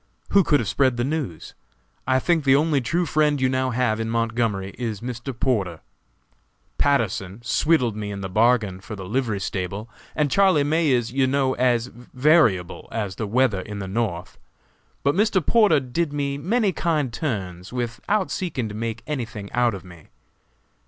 [0.29, 1.53] Who could have spread the news?
[2.07, 5.31] I think the only true friend you now have in Montgomery is Mr.
[5.39, 5.79] Porter.
[6.79, 11.27] Patterson swindled me in the bargain for the livery stable, and Charlie May is, you
[11.27, 14.39] know, as variable as the weather in the North;
[15.03, 15.45] but Mr.
[15.45, 20.07] Porter did me many kind turns without seeking to make anything out of me.